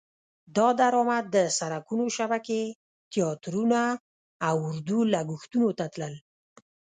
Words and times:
دا 0.57 0.67
درامد 0.79 1.23
د 1.35 1.37
سرکونو 1.57 2.05
شبکې، 2.17 2.61
تیاترونه 3.11 3.81
او 4.47 4.55
اردو 4.69 4.99
لګښتونو 5.13 5.69
ته 5.77 5.85
تلل. 5.93 6.15